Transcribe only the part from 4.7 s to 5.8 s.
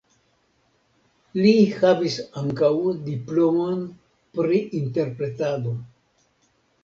interpretado.